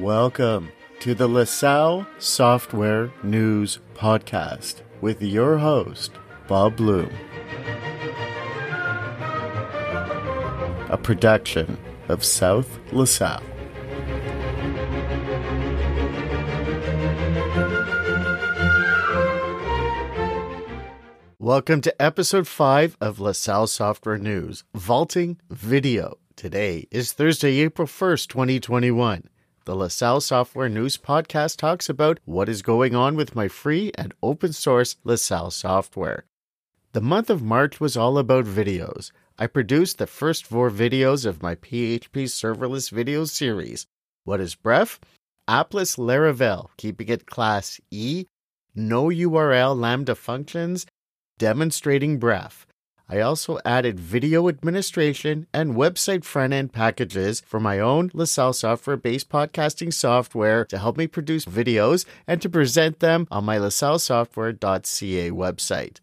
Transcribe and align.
Welcome 0.00 0.72
to 1.00 1.14
the 1.14 1.28
LaSalle 1.28 2.06
Software 2.18 3.12
News 3.22 3.80
Podcast 3.94 4.76
with 5.02 5.20
your 5.20 5.58
host, 5.58 6.12
Bob 6.48 6.78
Bloom. 6.78 7.12
A 10.88 10.96
production 10.96 11.76
of 12.08 12.24
South 12.24 12.78
LaSalle. 12.92 13.42
Welcome 21.38 21.82
to 21.82 22.00
episode 22.00 22.48
5 22.48 22.96
of 23.02 23.20
LaSalle 23.20 23.66
Software 23.66 24.16
News 24.16 24.64
Vaulting 24.74 25.38
Video. 25.50 26.16
Today 26.36 26.88
is 26.90 27.12
Thursday, 27.12 27.58
April 27.58 27.86
1st, 27.86 28.28
2021. 28.28 29.28
The 29.66 29.76
LaSalle 29.76 30.22
Software 30.22 30.70
News 30.70 30.96
podcast 30.96 31.58
talks 31.58 31.90
about 31.90 32.18
what 32.24 32.48
is 32.48 32.62
going 32.62 32.94
on 32.94 33.14
with 33.14 33.36
my 33.36 33.46
free 33.46 33.92
and 33.94 34.14
open 34.22 34.54
source 34.54 34.96
LaSalle 35.04 35.50
software. 35.50 36.24
The 36.92 37.02
month 37.02 37.28
of 37.28 37.42
March 37.42 37.78
was 37.78 37.94
all 37.94 38.16
about 38.16 38.46
videos. 38.46 39.12
I 39.38 39.46
produced 39.46 39.98
the 39.98 40.06
first 40.06 40.46
four 40.46 40.70
videos 40.70 41.26
of 41.26 41.42
my 41.42 41.56
PHP 41.56 42.24
serverless 42.24 42.90
video 42.90 43.26
series. 43.26 43.86
What 44.24 44.40
is 44.40 44.54
Bref? 44.54 44.98
Appless 45.46 45.96
Laravel, 45.96 46.70
keeping 46.78 47.08
it 47.08 47.26
class 47.26 47.78
E, 47.90 48.24
no 48.74 49.08
URL 49.08 49.78
Lambda 49.78 50.14
functions, 50.14 50.86
demonstrating 51.38 52.18
Bref. 52.18 52.66
I 53.12 53.18
also 53.22 53.58
added 53.64 53.98
video 53.98 54.48
administration 54.48 55.48
and 55.52 55.74
website 55.74 56.22
front 56.22 56.52
end 56.52 56.72
packages 56.72 57.40
for 57.40 57.58
my 57.58 57.80
own 57.80 58.12
LaSalle 58.14 58.52
software 58.52 58.96
based 58.96 59.28
podcasting 59.28 59.92
software 59.92 60.64
to 60.66 60.78
help 60.78 60.96
me 60.96 61.08
produce 61.08 61.44
videos 61.44 62.06
and 62.28 62.40
to 62.40 62.48
present 62.48 63.00
them 63.00 63.26
on 63.28 63.44
my 63.44 63.58
lasallesoftware.ca 63.58 65.30
website. 65.32 65.96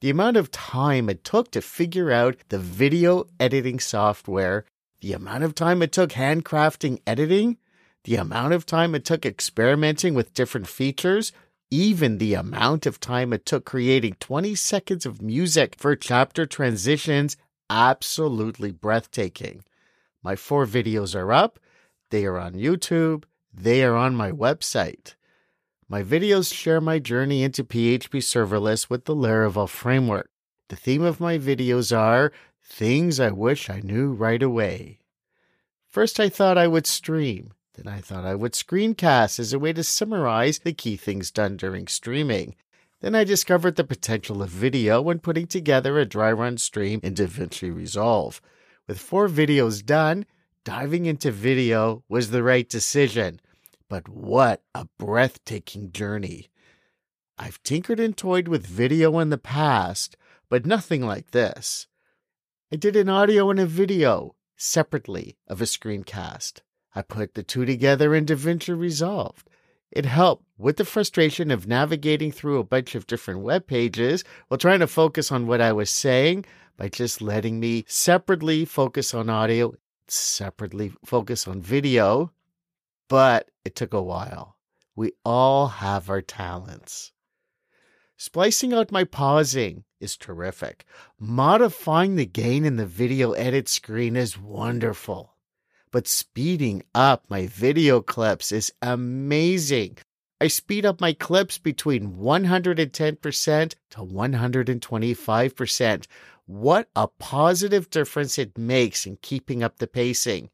The 0.00 0.10
amount 0.10 0.36
of 0.36 0.52
time 0.52 1.08
it 1.08 1.24
took 1.24 1.50
to 1.50 1.60
figure 1.60 2.12
out 2.12 2.36
the 2.48 2.60
video 2.60 3.24
editing 3.40 3.80
software, 3.80 4.64
the 5.00 5.14
amount 5.14 5.42
of 5.42 5.56
time 5.56 5.82
it 5.82 5.90
took 5.90 6.10
handcrafting 6.10 7.00
editing, 7.08 7.56
the 8.04 8.14
amount 8.14 8.52
of 8.52 8.64
time 8.64 8.94
it 8.94 9.04
took 9.04 9.26
experimenting 9.26 10.14
with 10.14 10.32
different 10.32 10.68
features, 10.68 11.32
even 11.70 12.18
the 12.18 12.34
amount 12.34 12.86
of 12.86 13.00
time 13.00 13.32
it 13.32 13.44
took 13.44 13.64
creating 13.64 14.16
20 14.20 14.54
seconds 14.54 15.04
of 15.04 15.20
music 15.20 15.74
for 15.78 15.96
chapter 15.96 16.46
transitions, 16.46 17.36
absolutely 17.68 18.70
breathtaking. 18.70 19.64
My 20.22 20.36
four 20.36 20.66
videos 20.66 21.14
are 21.14 21.32
up, 21.32 21.58
they 22.10 22.24
are 22.24 22.38
on 22.38 22.54
YouTube, 22.54 23.24
they 23.52 23.82
are 23.82 23.96
on 23.96 24.14
my 24.14 24.30
website. 24.30 25.14
My 25.88 26.02
videos 26.02 26.52
share 26.52 26.80
my 26.80 26.98
journey 26.98 27.42
into 27.42 27.64
PHP 27.64 28.10
serverless 28.10 28.90
with 28.90 29.04
the 29.04 29.14
Laravel 29.14 29.68
framework. 29.68 30.30
The 30.68 30.76
theme 30.76 31.02
of 31.02 31.20
my 31.20 31.38
videos 31.38 31.96
are 31.96 32.32
things 32.62 33.20
I 33.20 33.30
wish 33.30 33.70
I 33.70 33.80
knew 33.80 34.12
right 34.12 34.42
away. 34.42 34.98
First, 35.88 36.18
I 36.18 36.28
thought 36.28 36.58
I 36.58 36.66
would 36.66 36.86
stream. 36.86 37.52
Then 37.76 37.92
I 37.92 38.00
thought 38.00 38.24
I 38.24 38.34
would 38.34 38.52
screencast 38.52 39.38
as 39.38 39.52
a 39.52 39.58
way 39.58 39.74
to 39.74 39.84
summarize 39.84 40.60
the 40.60 40.72
key 40.72 40.96
things 40.96 41.30
done 41.30 41.58
during 41.58 41.86
streaming. 41.86 42.56
Then 43.00 43.14
I 43.14 43.24
discovered 43.24 43.76
the 43.76 43.84
potential 43.84 44.42
of 44.42 44.48
video 44.48 45.02
when 45.02 45.18
putting 45.18 45.46
together 45.46 45.98
a 45.98 46.06
dry 46.06 46.32
run 46.32 46.56
stream 46.56 47.00
in 47.02 47.14
DaVinci 47.14 47.74
Resolve. 47.74 48.40
With 48.86 48.98
four 48.98 49.28
videos 49.28 49.84
done, 49.84 50.24
diving 50.64 51.04
into 51.04 51.30
video 51.30 52.02
was 52.08 52.30
the 52.30 52.42
right 52.42 52.66
decision. 52.66 53.40
But 53.90 54.08
what 54.08 54.62
a 54.74 54.88
breathtaking 54.98 55.92
journey! 55.92 56.48
I've 57.38 57.62
tinkered 57.62 58.00
and 58.00 58.16
toyed 58.16 58.48
with 58.48 58.66
video 58.66 59.18
in 59.18 59.28
the 59.28 59.36
past, 59.36 60.16
but 60.48 60.64
nothing 60.64 61.02
like 61.02 61.32
this. 61.32 61.86
I 62.72 62.76
did 62.76 62.96
an 62.96 63.10
audio 63.10 63.50
and 63.50 63.60
a 63.60 63.66
video 63.66 64.34
separately 64.56 65.36
of 65.46 65.60
a 65.60 65.64
screencast. 65.64 66.60
I 66.96 67.02
put 67.02 67.34
the 67.34 67.42
two 67.42 67.66
together 67.66 68.14
in 68.14 68.24
DaVinci 68.24 68.74
Resolve. 68.74 69.44
It 69.90 70.06
helped 70.06 70.46
with 70.56 70.78
the 70.78 70.84
frustration 70.86 71.50
of 71.50 71.66
navigating 71.66 72.32
through 72.32 72.58
a 72.58 72.64
bunch 72.64 72.94
of 72.94 73.06
different 73.06 73.40
web 73.40 73.66
pages 73.66 74.24
while 74.48 74.56
trying 74.56 74.80
to 74.80 74.86
focus 74.86 75.30
on 75.30 75.46
what 75.46 75.60
I 75.60 75.72
was 75.72 75.90
saying 75.90 76.46
by 76.78 76.88
just 76.88 77.20
letting 77.20 77.60
me 77.60 77.84
separately 77.86 78.64
focus 78.64 79.12
on 79.12 79.28
audio, 79.28 79.74
separately 80.08 80.94
focus 81.04 81.46
on 81.46 81.60
video. 81.60 82.32
But 83.08 83.50
it 83.66 83.76
took 83.76 83.92
a 83.92 84.00
while. 84.00 84.56
We 84.94 85.12
all 85.22 85.66
have 85.66 86.08
our 86.08 86.22
talents. 86.22 87.12
Splicing 88.16 88.72
out 88.72 88.90
my 88.90 89.04
pausing 89.04 89.84
is 90.00 90.16
terrific. 90.16 90.86
Modifying 91.20 92.16
the 92.16 92.24
gain 92.24 92.64
in 92.64 92.76
the 92.76 92.86
video 92.86 93.32
edit 93.32 93.68
screen 93.68 94.16
is 94.16 94.38
wonderful 94.38 95.35
but 95.90 96.08
speeding 96.08 96.82
up 96.94 97.24
my 97.28 97.46
video 97.46 98.00
clips 98.00 98.52
is 98.52 98.72
amazing. 98.82 99.98
I 100.40 100.48
speed 100.48 100.84
up 100.84 101.00
my 101.00 101.14
clips 101.14 101.58
between 101.58 102.16
110% 102.16 103.74
to 103.90 103.98
125%. 103.98 106.06
What 106.46 106.88
a 106.94 107.08
positive 107.08 107.90
difference 107.90 108.38
it 108.38 108.58
makes 108.58 109.06
in 109.06 109.16
keeping 109.22 109.62
up 109.62 109.78
the 109.78 109.86
pacing. 109.86 110.50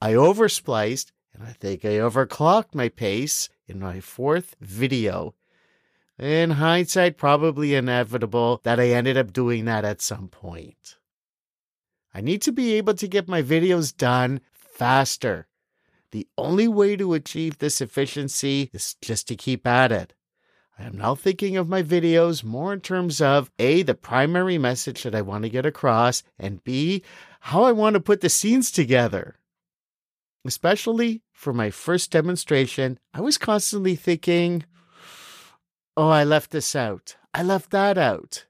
I 0.00 0.12
overspliced 0.12 1.10
and 1.34 1.42
I 1.42 1.52
think 1.52 1.84
I 1.84 1.98
overclocked 1.98 2.74
my 2.74 2.88
pace 2.88 3.48
in 3.66 3.80
my 3.80 4.00
fourth 4.00 4.54
video. 4.60 5.34
In 6.18 6.52
hindsight, 6.52 7.18
probably 7.18 7.74
inevitable 7.74 8.60
that 8.62 8.80
I 8.80 8.90
ended 8.90 9.18
up 9.18 9.32
doing 9.32 9.66
that 9.66 9.84
at 9.84 10.00
some 10.00 10.28
point. 10.28 10.96
I 12.14 12.22
need 12.22 12.40
to 12.42 12.52
be 12.52 12.74
able 12.74 12.94
to 12.94 13.06
get 13.06 13.28
my 13.28 13.42
videos 13.42 13.94
done 13.94 14.40
faster. 14.76 15.48
The 16.12 16.28
only 16.38 16.68
way 16.68 16.96
to 16.96 17.14
achieve 17.14 17.58
this 17.58 17.80
efficiency 17.80 18.70
is 18.72 18.94
just 19.00 19.26
to 19.28 19.36
keep 19.36 19.66
at 19.66 19.90
it. 19.90 20.12
I 20.78 20.84
am 20.84 20.98
now 20.98 21.14
thinking 21.14 21.56
of 21.56 21.68
my 21.68 21.82
videos 21.82 22.44
more 22.44 22.74
in 22.74 22.80
terms 22.80 23.20
of 23.22 23.50
A, 23.58 23.82
the 23.82 23.94
primary 23.94 24.58
message 24.58 25.02
that 25.02 25.14
I 25.14 25.22
want 25.22 25.44
to 25.44 25.48
get 25.48 25.64
across, 25.64 26.22
and 26.38 26.62
B, 26.62 27.02
how 27.40 27.64
I 27.64 27.72
want 27.72 27.94
to 27.94 28.00
put 28.00 28.20
the 28.20 28.28
scenes 28.28 28.70
together. 28.70 29.36
Especially 30.44 31.22
for 31.32 31.54
my 31.54 31.70
first 31.70 32.10
demonstration, 32.10 32.98
I 33.14 33.22
was 33.22 33.38
constantly 33.38 33.96
thinking, 33.96 34.64
oh, 35.96 36.10
I 36.10 36.24
left 36.24 36.50
this 36.50 36.76
out. 36.76 37.16
I 37.32 37.42
left 37.42 37.70
that 37.70 37.96
out. 37.96 38.44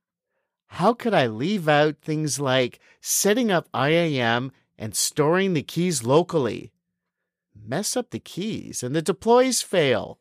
How 0.67 0.93
could 0.93 1.15
I 1.15 1.29
leave 1.29 1.69
out 1.69 1.97
things 2.03 2.41
like 2.41 2.81
setting 3.01 3.53
up 3.53 3.69
IAM 3.73 4.51
and 4.79 4.95
storing 4.95 5.55
the 5.55 5.63
keys 5.63 6.03
locally. 6.03 6.73
Mess 7.55 7.97
up 7.97 8.11
the 8.11 8.19
keys 8.19 8.83
and 8.83 8.95
the 8.95 9.03
deploys 9.03 9.63
fail. 9.63 10.19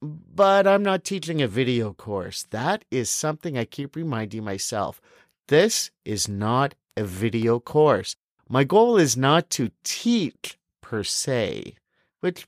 But 0.00 0.66
I'm 0.66 0.82
not 0.82 1.04
teaching 1.04 1.40
a 1.40 1.48
video 1.48 1.92
course. 1.92 2.44
That 2.50 2.84
is 2.90 3.10
something 3.10 3.56
I 3.56 3.64
keep 3.64 3.96
reminding 3.96 4.44
myself. 4.44 5.00
This 5.48 5.90
is 6.04 6.28
not 6.28 6.74
a 6.96 7.04
video 7.04 7.58
course. 7.58 8.16
My 8.48 8.64
goal 8.64 8.98
is 8.98 9.16
not 9.16 9.48
to 9.50 9.70
teach 9.82 10.58
per 10.82 11.02
se, 11.02 11.76
which 12.20 12.46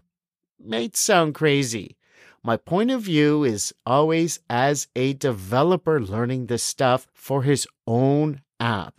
may 0.58 0.90
sound 0.92 1.34
crazy. 1.34 1.96
My 2.42 2.56
point 2.56 2.90
of 2.90 3.02
view 3.02 3.42
is 3.44 3.74
always 3.84 4.38
as 4.48 4.88
a 4.94 5.14
developer 5.14 6.00
learning 6.00 6.46
this 6.46 6.62
stuff 6.62 7.08
for 7.12 7.42
his 7.42 7.66
own 7.86 8.42
app 8.60 8.94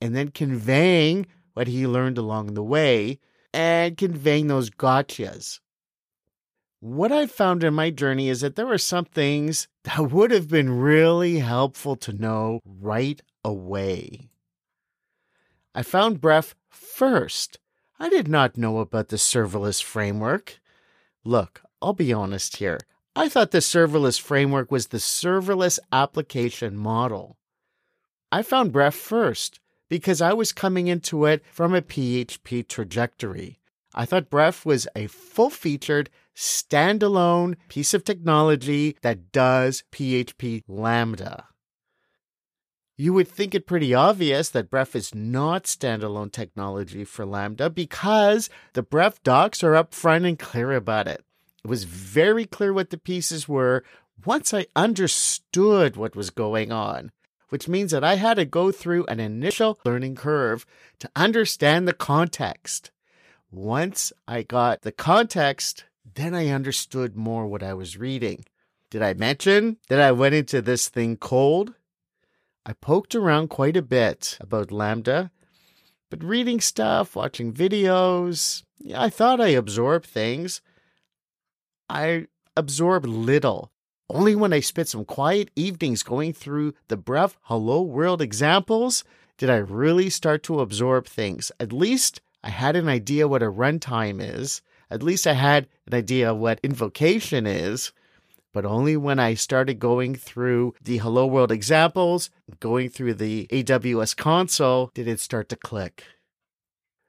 and 0.00 0.14
then 0.14 0.30
conveying 0.30 1.26
what 1.56 1.68
he 1.68 1.86
learned 1.86 2.18
along 2.18 2.52
the 2.52 2.62
way 2.62 3.18
and 3.54 3.96
conveying 3.96 4.46
those 4.46 4.68
gotchas. 4.68 5.58
What 6.80 7.10
I've 7.10 7.32
found 7.32 7.64
in 7.64 7.72
my 7.72 7.88
journey 7.88 8.28
is 8.28 8.42
that 8.42 8.56
there 8.56 8.70
are 8.70 8.76
some 8.76 9.06
things 9.06 9.66
that 9.84 10.12
would 10.12 10.30
have 10.32 10.48
been 10.48 10.78
really 10.78 11.38
helpful 11.38 11.96
to 11.96 12.12
know 12.12 12.60
right 12.66 13.22
away. 13.42 14.28
I 15.74 15.82
found 15.82 16.20
Bref 16.20 16.54
first. 16.68 17.58
I 17.98 18.10
did 18.10 18.28
not 18.28 18.58
know 18.58 18.80
about 18.80 19.08
the 19.08 19.16
serverless 19.16 19.82
framework. 19.82 20.60
Look, 21.24 21.62
I'll 21.80 21.94
be 21.94 22.12
honest 22.12 22.58
here. 22.58 22.80
I 23.14 23.30
thought 23.30 23.50
the 23.50 23.58
serverless 23.58 24.20
framework 24.20 24.70
was 24.70 24.88
the 24.88 24.98
serverless 24.98 25.78
application 25.90 26.76
model. 26.76 27.38
I 28.30 28.42
found 28.42 28.72
Bref 28.72 28.94
first 28.94 29.58
because 29.88 30.20
I 30.20 30.32
was 30.32 30.52
coming 30.52 30.88
into 30.88 31.24
it 31.24 31.44
from 31.52 31.74
a 31.74 31.82
PHP 31.82 32.66
trajectory. 32.68 33.58
I 33.94 34.04
thought 34.04 34.30
Bref 34.30 34.66
was 34.66 34.86
a 34.94 35.06
full 35.06 35.50
featured, 35.50 36.10
standalone 36.34 37.56
piece 37.68 37.94
of 37.94 38.04
technology 38.04 38.96
that 39.02 39.32
does 39.32 39.84
PHP 39.90 40.64
Lambda. 40.68 41.46
You 42.98 43.12
would 43.12 43.28
think 43.28 43.54
it 43.54 43.66
pretty 43.66 43.94
obvious 43.94 44.48
that 44.50 44.70
Bref 44.70 44.96
is 44.96 45.14
not 45.14 45.64
standalone 45.64 46.32
technology 46.32 47.04
for 47.04 47.26
Lambda 47.26 47.68
because 47.68 48.48
the 48.72 48.82
Bref 48.82 49.22
docs 49.22 49.62
are 49.62 49.72
upfront 49.72 50.26
and 50.26 50.38
clear 50.38 50.72
about 50.72 51.06
it. 51.06 51.22
It 51.62 51.68
was 51.68 51.84
very 51.84 52.46
clear 52.46 52.72
what 52.72 52.90
the 52.90 52.98
pieces 52.98 53.48
were 53.48 53.84
once 54.24 54.54
I 54.54 54.66
understood 54.74 55.96
what 55.96 56.16
was 56.16 56.30
going 56.30 56.72
on, 56.72 57.12
which 57.48 57.68
means 57.68 57.92
that 57.92 58.04
I 58.04 58.14
had 58.16 58.34
to 58.34 58.44
go 58.44 58.72
through 58.72 59.06
an 59.06 59.20
initial 59.20 59.78
learning 59.84 60.16
curve 60.16 60.66
to 60.98 61.10
understand 61.14 61.86
the 61.86 61.92
context. 61.92 62.90
Once 63.50 64.12
I 64.26 64.42
got 64.42 64.82
the 64.82 64.92
context, 64.92 65.84
then 66.14 66.34
I 66.34 66.48
understood 66.48 67.16
more 67.16 67.46
what 67.46 67.62
I 67.62 67.74
was 67.74 67.96
reading. 67.96 68.44
Did 68.90 69.02
I 69.02 69.14
mention 69.14 69.78
that 69.88 70.00
I 70.00 70.12
went 70.12 70.34
into 70.34 70.62
this 70.62 70.88
thing 70.88 71.16
cold? 71.16 71.74
I 72.64 72.72
poked 72.72 73.14
around 73.14 73.48
quite 73.48 73.76
a 73.76 73.82
bit 73.82 74.36
about 74.40 74.72
Lambda, 74.72 75.30
but 76.10 76.24
reading 76.24 76.60
stuff, 76.60 77.14
watching 77.14 77.52
videos, 77.52 78.64
I 78.94 79.08
thought 79.08 79.40
I 79.40 79.48
absorbed 79.48 80.06
things. 80.06 80.60
I 81.88 82.26
absorbed 82.56 83.06
little. 83.06 83.70
Only 84.08 84.36
when 84.36 84.52
I 84.52 84.60
spent 84.60 84.88
some 84.88 85.04
quiet 85.04 85.50
evenings 85.56 86.02
going 86.02 86.32
through 86.32 86.74
the 86.88 86.96
Bref 86.96 87.36
Hello 87.42 87.82
World 87.82 88.22
examples 88.22 89.04
did 89.36 89.50
I 89.50 89.56
really 89.56 90.10
start 90.10 90.42
to 90.44 90.60
absorb 90.60 91.06
things. 91.06 91.50
At 91.58 91.72
least 91.72 92.20
I 92.42 92.50
had 92.50 92.76
an 92.76 92.88
idea 92.88 93.28
what 93.28 93.42
a 93.42 93.50
runtime 93.50 94.20
is. 94.20 94.62
At 94.90 95.02
least 95.02 95.26
I 95.26 95.32
had 95.32 95.66
an 95.86 95.94
idea 95.94 96.32
what 96.34 96.60
invocation 96.62 97.46
is 97.46 97.92
but 98.56 98.64
only 98.64 98.96
when 98.96 99.18
I 99.18 99.34
started 99.34 99.78
going 99.78 100.14
through 100.14 100.72
the 100.80 100.96
Hello 100.96 101.26
World 101.26 101.52
examples, 101.52 102.30
going 102.58 102.88
through 102.88 103.12
the 103.12 103.46
AWS 103.48 104.16
console, 104.16 104.90
did 104.94 105.06
it 105.06 105.20
start 105.20 105.50
to 105.50 105.56
click. 105.56 106.04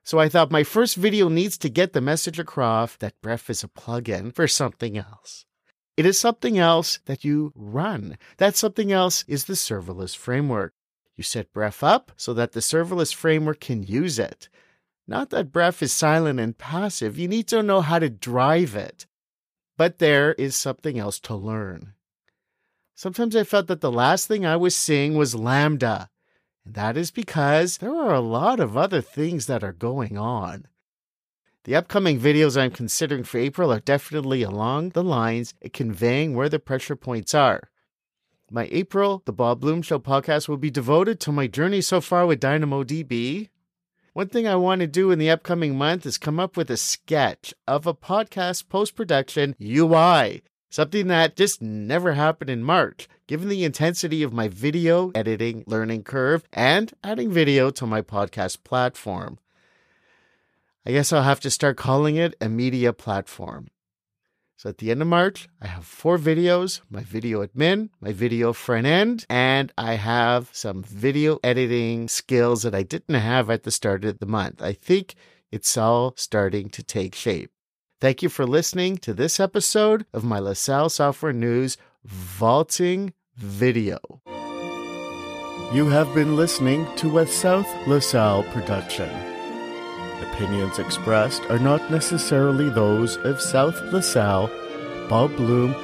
So 0.03 0.19
I 0.19 0.27
thought 0.27 0.51
my 0.51 0.65
first 0.65 0.97
video 0.97 1.29
needs 1.29 1.57
to 1.59 1.69
get 1.69 1.93
the 1.93 2.01
message 2.01 2.37
across 2.37 2.97
that 2.97 3.21
Bref 3.21 3.49
is 3.49 3.63
a 3.63 3.69
plugin 3.69 4.35
for 4.35 4.45
something 4.45 4.97
else. 4.97 5.45
It 5.97 6.05
is 6.05 6.19
something 6.19 6.59
else 6.59 6.99
that 7.05 7.25
you 7.25 7.51
run. 7.55 8.19
That 8.37 8.55
something 8.55 8.91
else 8.91 9.25
is 9.27 9.45
the 9.45 9.53
serverless 9.53 10.15
framework. 10.15 10.73
You 11.15 11.23
set 11.23 11.51
Bref 11.51 11.83
up 11.83 12.11
so 12.15 12.35
that 12.35 12.51
the 12.51 12.59
serverless 12.59 13.13
framework 13.13 13.59
can 13.59 13.81
use 13.81 14.19
it. 14.19 14.47
Not 15.07 15.31
that 15.31 15.51
Bref 15.51 15.81
is 15.81 15.91
silent 15.91 16.39
and 16.39 16.55
passive. 16.55 17.17
You 17.17 17.27
need 17.27 17.47
to 17.47 17.63
know 17.63 17.81
how 17.81 17.97
to 17.97 18.09
drive 18.09 18.75
it. 18.75 19.07
But 19.75 19.97
there 19.97 20.33
is 20.33 20.55
something 20.55 20.99
else 20.99 21.19
to 21.21 21.35
learn. 21.35 21.93
Sometimes 22.95 23.35
I 23.35 23.43
felt 23.43 23.67
that 23.67 23.81
the 23.81 23.91
last 23.91 24.27
thing 24.27 24.45
I 24.45 24.55
was 24.55 24.75
seeing 24.75 25.15
was 25.15 25.35
Lambda, 25.35 26.09
and 26.65 26.73
that 26.73 26.97
is 26.97 27.11
because 27.11 27.77
there 27.77 27.95
are 27.95 28.13
a 28.13 28.19
lot 28.19 28.59
of 28.59 28.75
other 28.75 29.01
things 29.01 29.45
that 29.45 29.63
are 29.63 29.73
going 29.73 30.17
on. 30.17 30.67
The 31.67 31.75
upcoming 31.75 32.17
videos 32.17 32.57
I'm 32.57 32.71
considering 32.71 33.25
for 33.25 33.39
April 33.39 33.73
are 33.73 33.81
definitely 33.81 34.41
along 34.41 34.91
the 34.91 35.03
lines 35.03 35.53
of 35.61 35.73
conveying 35.73 36.33
where 36.33 36.47
the 36.47 36.59
pressure 36.59 36.95
points 36.95 37.33
are. 37.33 37.69
My 38.49 38.69
April, 38.71 39.21
the 39.25 39.33
Bob 39.33 39.59
Bloom 39.59 39.81
Show 39.81 39.99
podcast 39.99 40.47
will 40.47 40.55
be 40.55 40.71
devoted 40.71 41.19
to 41.19 41.33
my 41.33 41.45
journey 41.45 41.81
so 41.81 41.99
far 41.99 42.25
with 42.25 42.39
DynamoDB, 42.39 43.49
one 44.13 44.29
thing 44.29 44.47
I 44.47 44.55
want 44.55 44.79
to 44.79 44.87
do 44.87 45.11
in 45.11 45.19
the 45.19 45.29
upcoming 45.29 45.77
month 45.77 46.05
is 46.05 46.17
come 46.17 46.39
up 46.39 46.55
with 46.55 46.71
a 46.71 46.77
sketch 46.77 47.53
of 47.67 47.85
a 47.85 47.93
podcast 47.93 48.69
post 48.69 48.95
production 48.95 49.53
UI, 49.61 50.43
something 50.69 51.07
that 51.07 51.35
just 51.35 51.61
never 51.61 52.13
happened 52.13 52.49
in 52.49 52.63
March, 52.63 53.09
given 53.27 53.49
the 53.49 53.65
intensity 53.65 54.23
of 54.23 54.31
my 54.31 54.47
video 54.47 55.11
editing 55.13 55.65
learning 55.67 56.03
curve 56.03 56.45
and 56.53 56.93
adding 57.03 57.29
video 57.29 57.69
to 57.71 57.85
my 57.85 58.01
podcast 58.01 58.63
platform. 58.63 59.37
I 60.87 60.91
guess 60.91 61.11
I'll 61.11 61.23
have 61.23 61.41
to 61.41 61.51
start 61.51 61.75
calling 61.75 62.15
it 62.15 62.33
a 62.39 62.47
media 62.47 62.93
platform. 62.93 63.67
So 64.55 64.69
at 64.69 64.77
the 64.77 64.89
end 64.89 65.01
of 65.01 65.09
March, 65.09 65.49
I 65.61 65.67
have 65.67 65.85
four 65.85 66.17
videos 66.17 66.79
my 66.89 67.03
video 67.03 67.45
admin, 67.45 67.89
my 67.99 68.13
video 68.13 68.53
front 68.53 68.87
end, 68.87 69.25
and 69.29 69.73
I 69.77 69.95
have 69.95 70.49
some 70.53 70.83
video 70.83 71.39
editing 71.43 72.07
skills 72.07 72.63
that 72.63 72.73
I 72.73 72.83
didn't 72.83 73.15
have 73.15 73.49
at 73.49 73.63
the 73.63 73.71
start 73.71 74.05
of 74.05 74.19
the 74.19 74.25
month. 74.25 74.61
I 74.61 74.71
think 74.71 75.15
it's 75.51 75.77
all 75.77 76.13
starting 76.15 76.69
to 76.69 76.83
take 76.83 77.15
shape. 77.15 77.51
Thank 77.99 78.23
you 78.23 78.29
for 78.29 78.45
listening 78.45 78.95
to 78.99 79.13
this 79.13 79.41
episode 79.41 80.05
of 80.13 80.23
my 80.23 80.39
LaSalle 80.39 80.87
Software 80.87 81.33
News 81.33 81.75
Vaulting 82.05 83.13
Video. 83.35 83.99
You 85.73 85.89
have 85.89 86.15
been 86.15 86.37
listening 86.37 86.87
to 86.95 87.19
a 87.19 87.27
South 87.27 87.67
LaSalle 87.87 88.43
production. 88.53 89.36
Opinions 90.21 90.79
expressed 90.79 91.43
are 91.49 91.59
not 91.59 91.91
necessarily 91.91 92.69
those 92.69 93.17
of 93.17 93.41
South 93.41 93.79
LaSalle, 93.93 94.49
Bob 95.09 95.35
Bloom, 95.35 95.75